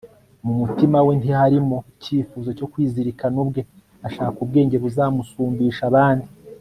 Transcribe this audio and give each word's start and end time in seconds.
mu 0.45 0.53
mutima 0.59 0.97
we 1.05 1.11
ntiharimo 1.19 1.77
icyifuzo 1.91 2.49
cyo 2.57 2.65
kwizirikana 2.71 3.35
ubwe 3.43 3.61
ashaka 4.07 4.37
ubwenge 4.43 4.75
buzamusumbisha 4.83 5.83
abandi 5.91 6.27